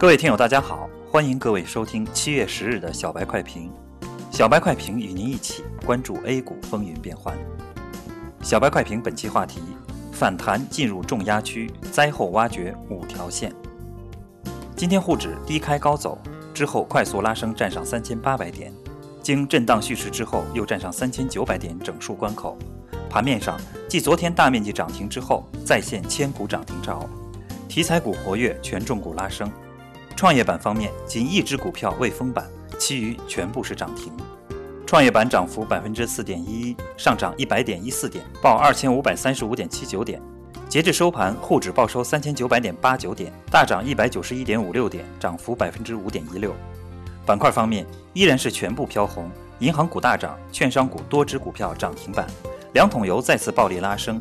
[0.00, 3.68] 各位听友，大家好，欢迎各位收听七月十日的小白快评。
[4.30, 7.36] 小白快评与您一起关注 A 股风云变幻。
[8.40, 9.60] 小白快评本期话题：
[10.12, 13.52] 反弹进入重压区，灾后挖掘五条线。
[14.76, 16.16] 今天沪指低开高走，
[16.54, 18.72] 之后快速拉升，站上三千八百点，
[19.20, 22.56] 经震荡蓄势之后，又站上三千九百点整数关口。
[23.10, 27.04] 盘面上，继昨天大面积涨停之后，再现千股涨停潮，
[27.66, 29.50] 题材股活跃，权重股拉升。
[30.18, 32.44] 创业板方面，仅一只股票未封板，
[32.76, 34.12] 其余全部是涨停。
[34.84, 40.20] 创业板涨幅百分之四点一一，上涨一百点一四点，报二千五百三十五点七九点。
[40.68, 46.52] 截至收盘，沪指报收三千九百点八九点，大涨一百九十一点五六点，涨幅百分之五点一六。
[47.24, 49.30] 板块方面，依然是全部飘红，
[49.60, 52.26] 银行股大涨，券商股多只股票涨停板。
[52.72, 54.20] 两桶油再次暴力拉升，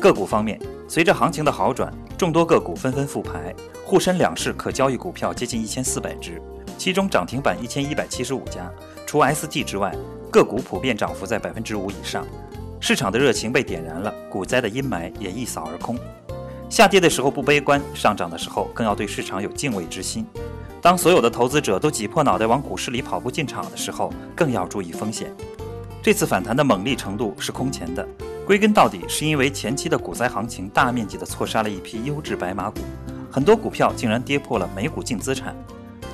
[0.00, 6.40] 个股方面，随着行情的好转，众多个股纷纷复牌，沪深两市可交易股票接近一千四百只，
[6.76, 8.70] 其中涨停板一千一百七十五家，
[9.06, 9.94] 除 ST 之外，
[10.30, 12.26] 个股普遍涨幅在百分之五以上。
[12.80, 15.98] 市场的热情被点燃了，股灾的阴霾也一扫而空。
[16.68, 20.26] 下跌的时候不悲观，上涨的时候更要对市场有敬畏之心。
[20.82, 25.34] 当所有的投资者都挤破脑袋往股市里跑步进场的时候，更要注意风险。
[26.02, 28.06] 这次反弹的猛烈程度是空前的，
[28.46, 32.80] 归根到底是因为前期的股灾行情大面积的错杀了一批优质白马股，
[33.30, 35.56] 很多股票竟然跌破了每股净资产。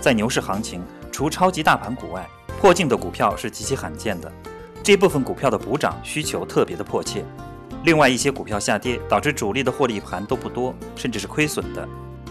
[0.00, 2.24] 在牛市行情，除超级大盘股外，
[2.60, 4.30] 破净的股票是极其罕见的，
[4.80, 7.24] 这部分股票的补涨需求特别的迫切。
[7.82, 11.88] 另外一些股票下跌，导致主力的获利盘都不多，甚至是亏损的。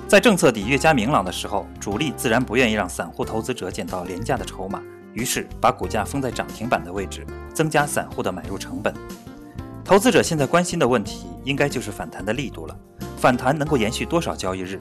[0.08, 4.82] 在政策底越加明朗的时候，主力自然不愿意让散户投资者捡到廉价的筹码。
[5.14, 8.94] 于是把股价封在涨停板的位置，增加散户的买入成本。
[9.90, 12.78] 投资者现在关心的问题，应该就是反弹的力度了。
[13.18, 14.78] 反弹能够延续多少交易日？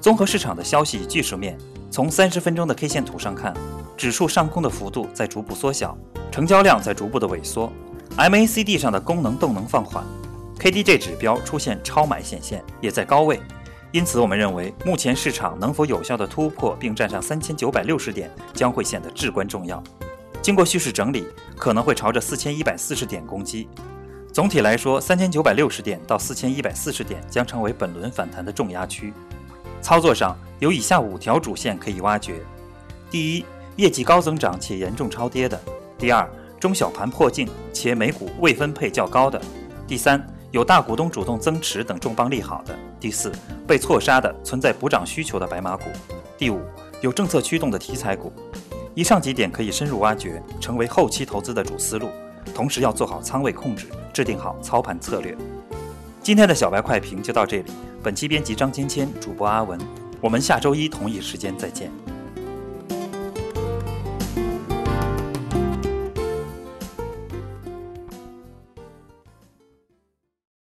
[0.00, 1.58] 综合市场的消息技术面，
[1.90, 3.52] 从三十分钟的 K 线图上看，
[3.98, 5.94] 指数上攻的幅度在逐步缩小，
[6.32, 7.70] 成交量在逐步的萎缩
[8.16, 10.02] ，MACD 上的功能动能放缓
[10.58, 13.38] ，KDJ 指标出现超买显现，也在高位。
[13.92, 19.84] 因此，我们认为目前市场能否有效的突破并站上三千九百六十点，将会显得至关重要。
[20.40, 21.26] 经过蓄势整理，
[21.58, 23.68] 可能会朝着四千一百四十点攻击。
[24.36, 29.10] 总体来说，三千九百六十点到四千一百四十点将成为本轮反弹的重压区。
[29.80, 32.34] 操作上有以下五条主线可以挖掘：
[33.10, 35.56] 第一，业绩高增长且严重超跌的；
[35.96, 36.28] 第二，
[36.60, 39.40] 中小盘破净且美股未分配较高的；
[39.88, 42.78] 第三，有大股东主动增持等重磅利好的。
[43.00, 43.32] 第四，
[43.66, 45.84] 被错杀的存在补涨需求的白马股；
[46.36, 46.60] 第五，
[47.00, 48.30] 有政策驱动的题材股。
[48.94, 52.10] 以上几点可以深入挖掘，成为后期投资的主思路。
[52.54, 55.36] 同时要做好仓位控制，制定好操盘策略。
[56.22, 57.70] 今天的小白快评就到这里。
[58.02, 59.78] 本期编辑张芊芊，主播阿文。
[60.20, 61.90] 我们下周一同一时间再见。